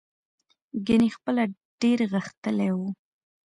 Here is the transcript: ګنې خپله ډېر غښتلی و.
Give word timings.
ګنې 0.87 1.09
خپله 1.15 1.43
ډېر 1.81 1.99
غښتلی 2.13 2.69
و. 2.77 2.79